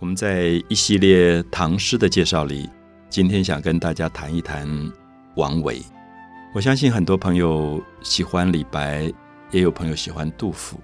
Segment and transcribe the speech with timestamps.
[0.00, 2.68] 我们在一系列唐诗的介绍里，
[3.08, 4.68] 今天想跟大家谈一谈
[5.36, 5.80] 王维。
[6.52, 9.10] 我相信很多朋友喜欢李白，
[9.52, 10.80] 也有朋友喜欢杜甫，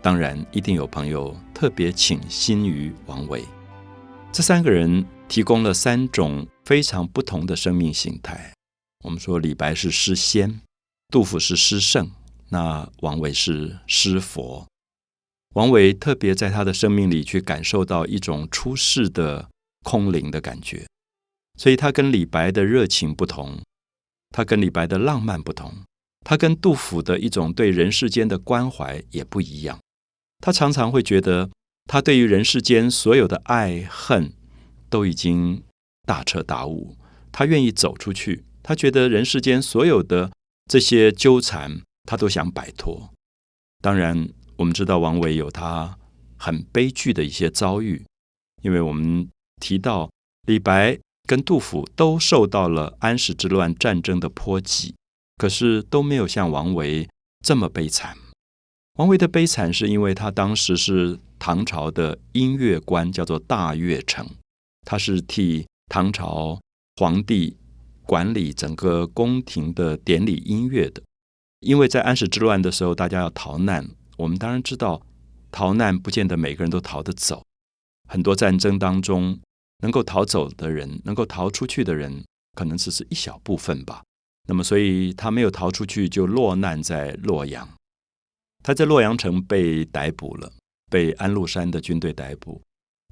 [0.00, 3.44] 当然一定有朋友特别倾心于王维。
[4.32, 8.52] 这三个人提供了三种非常不同的生命形态。
[9.04, 10.60] 我们说李白是诗仙，
[11.10, 12.10] 杜甫是诗圣，
[12.48, 14.66] 那王维是诗佛。
[15.54, 19.48] 王维特别在他的生命里去感受到一种出世的
[19.82, 20.86] 空灵的感觉，
[21.56, 23.60] 所以他跟李白的热情不同，
[24.30, 25.72] 他跟李白的浪漫不同，
[26.20, 29.80] 他跟杜甫的一种对人世间的关怀也不一样。
[30.40, 31.50] 他常常会觉得，
[31.86, 34.32] 他对于人世间所有的爱恨
[34.90, 35.62] 都已经
[36.04, 36.96] 大彻大悟，
[37.32, 40.30] 他愿意走出去，他觉得人世间所有的
[40.70, 43.10] 这些纠缠，他都想摆脱。
[43.80, 44.28] 当然。
[44.58, 45.96] 我们知道王维有他
[46.36, 48.04] 很悲剧的一些遭遇，
[48.62, 49.28] 因为我们
[49.60, 50.10] 提到
[50.46, 54.94] 李白跟杜甫都受到了安史之乱战争的波及，
[55.36, 57.08] 可是都没有像王维
[57.44, 58.16] 这么悲惨。
[58.98, 64.26] 王维的悲惨是因为他当时是唐朝的音乐官，叫做大乐丞，
[64.84, 66.60] 他是替唐朝
[66.96, 67.56] 皇帝
[68.02, 71.00] 管理整个宫廷的典礼音乐的。
[71.60, 73.88] 因为在安史之乱的时候，大家要逃难。
[74.18, 75.00] 我们当然知道，
[75.52, 77.44] 逃难不见得每个人都逃得走。
[78.08, 79.38] 很多战争当中，
[79.80, 84.02] 能够逃走的人，能够逃出去的人，可能只是一小部分吧。
[84.48, 87.68] 那么，所以他没有逃出去，就落难在洛阳。
[88.64, 90.52] 他在洛阳城被逮捕了，
[90.90, 92.60] 被安禄山的军队逮捕。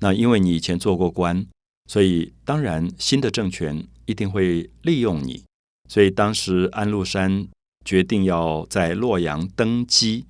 [0.03, 1.47] 那因为你以前做过官，
[1.89, 5.45] 所以当然新的政权一定会利用你。
[5.89, 7.47] 所以当时安禄山
[7.85, 10.27] 决定要在洛阳登基。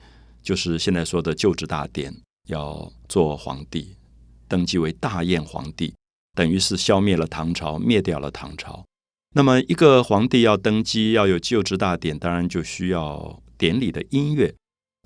[0.47, 2.14] 就是现在说的就职大典，
[2.47, 3.97] 要做皇帝，
[4.47, 5.92] 登基为大燕皇帝，
[6.36, 8.84] 等于是消灭了唐朝，灭掉了唐朝。
[9.34, 14.55] 那么一个皇帝要登基，要有就职大典，当然就需要典礼的音乐。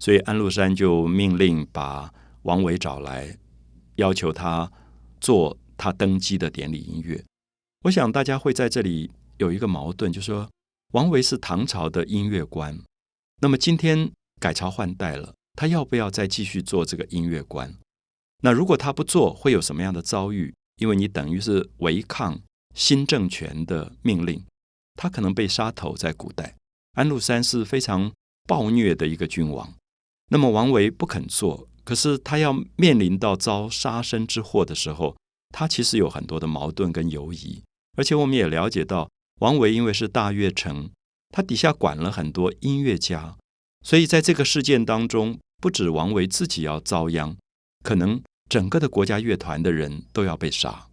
[0.02, 2.12] 所以安禄山就命令把
[2.42, 3.38] 王维找来，
[3.94, 4.70] 要求他
[5.22, 7.24] 做他登基的典礼音乐。
[7.84, 10.50] 我想大家会在这里有一个矛盾，就是说
[10.92, 12.78] 王维是唐朝的音乐官，
[13.40, 14.12] 那么今天。
[14.40, 17.72] 改朝换代了，他要不要再继续做这个音乐官？
[18.42, 20.52] 那如果他不做，会有什么样的遭遇？
[20.78, 22.40] 因为你等于是违抗
[22.74, 24.42] 新政权的命令，
[24.94, 25.94] 他可能被杀头。
[25.94, 26.56] 在古代，
[26.94, 28.10] 安禄山是非常
[28.48, 29.74] 暴虐的一个君王。
[30.30, 35.14] 那么王维不肯做，可是他要面临到遭杀身之祸的时候，
[35.50, 37.62] 他其实有很多的矛盾跟犹疑。
[37.98, 40.88] 而且我们也了解到，王维因为是大乐丞，
[41.28, 43.36] 他底下管了很多音乐家。
[43.82, 47.34] 所以，在这个事件当中，不止王维自己要遭殃，
[47.82, 50.88] 可能整个的国家乐团的人都要被杀。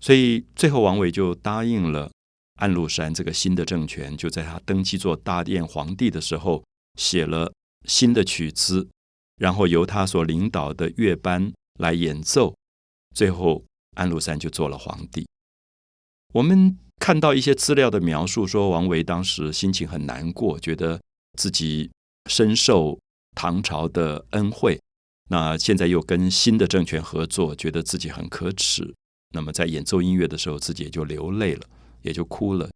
[0.00, 2.10] 所以，最后王维就答应了
[2.56, 6.64] 安禄山这个新的政权，就在他登基做大殿皇帝的时候，
[6.98, 7.52] 写了
[7.86, 8.88] 新的曲子，
[9.36, 12.56] 然后由他所领导的乐班来演奏。
[13.14, 13.64] 最后，
[13.96, 15.24] 安禄山就做了皇帝。
[16.34, 21.00] 我们看到一些资料的描述，说王维当时心情很难过，觉得。
[21.38, 21.90] 自己
[22.30, 22.98] 深受
[23.34, 24.80] 唐朝的恩惠，
[25.30, 28.94] 那现在又跟新的政权合作，觉得自己很可耻。
[29.34, 31.66] 那么在演奏音乐的时候，自己也就流泪了，
[32.02, 32.70] 也就哭了。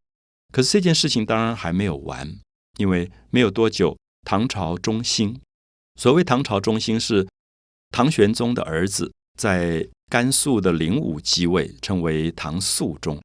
[0.53, 2.35] 可是这件事情当然还没有完，
[2.79, 5.39] 因为没有多久，唐朝中兴。
[6.01, 7.29] 所谓唐朝中兴，是
[7.91, 13.21] 唐玄宗的儿子在甘肃的灵武继位，称为唐肃宗。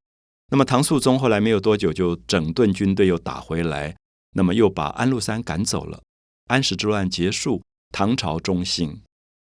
[0.49, 3.95] 那么唐肃宗后来没有多久，就整顿军队，又打回来。
[4.33, 6.01] 那么又把安禄山赶走了，
[6.47, 7.61] 安史之乱结束，
[7.91, 9.01] 唐朝中兴，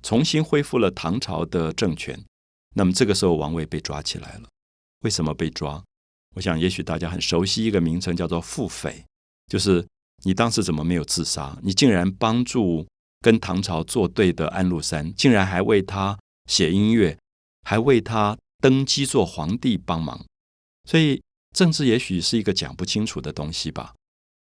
[0.02, 2.24] 重新恢复了唐朝的政权。
[2.74, 4.48] 那么这个时候，王维被抓起来了。
[5.00, 5.82] 为什么被抓？
[6.36, 9.04] 我想，也许大家很熟悉一个名称，叫做腹匪，
[9.46, 9.84] 就是
[10.24, 11.58] 你当时怎么没有自杀？
[11.62, 12.86] 你竟然帮助
[13.20, 16.16] 跟唐朝作对的安禄山，竟然还为他
[16.46, 17.18] 写音乐，
[17.62, 20.24] 还为他登基做皇帝帮忙。
[20.84, 21.20] 所以，
[21.52, 23.94] 政治也许是一个讲不清楚的东西吧。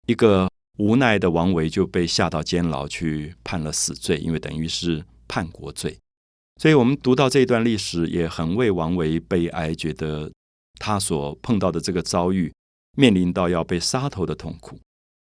[0.09, 5.95] 一个无奈的王维就被下到监牢去判了死罪，因为等于是叛国罪。
[6.59, 10.31] 所以，我们读到这一段历史，也很为王维悲哀，觉得
[10.79, 12.51] 他所碰到的这个遭遇，
[12.97, 14.79] 面临到要被杀头的痛苦。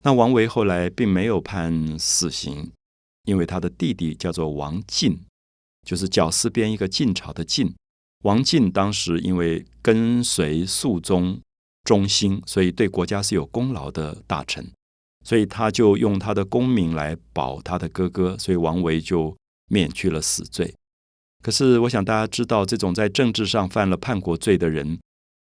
[0.04, 2.70] 那王维后来并没有判死刑，
[3.25, 5.19] 因为他的弟弟叫做王进，
[5.84, 7.75] 就是绞丝边一个晋朝的晋。
[8.22, 11.40] 王进当时因为跟随肃宗。
[11.88, 14.70] 忠心，所以对国家是有功劳的大臣，
[15.25, 19.35] 所以他就用他的功名来保他的哥哥，所以王维就
[19.70, 20.75] 免去了死罪。
[21.43, 24.99] 可是，我想大家知道，这种在政治上犯了叛国罪的人，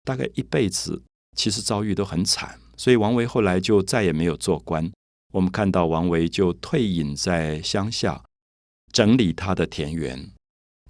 [0.03, 1.03] 大概一辈子
[1.37, 2.59] 其实遭遇都很惨。
[2.79, 4.91] 所以，王维后来就再也没有做官。
[5.35, 8.25] 我们看到王维就退隐在乡下，
[8.91, 10.31] 整理他的田园，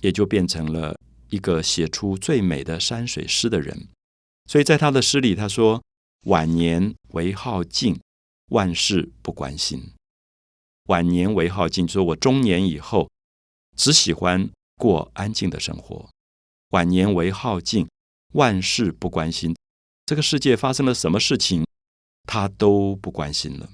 [0.00, 0.96] 也就变成了
[1.30, 3.88] 一个写出最美的山水诗的人。
[4.50, 5.80] 所以在他的诗里，他说
[6.26, 8.00] ：“晚年为好静，
[8.48, 9.92] 万事不关心。”
[10.90, 13.08] 晚年为好静，说我中年以后
[13.76, 14.50] 只喜欢。
[14.80, 16.08] 过安静的生活，
[16.70, 17.86] 晚年为好静，
[18.32, 19.54] 万事不关心。
[20.06, 21.66] 这个世界发生了什么事情，
[22.24, 23.70] 他都不关心了。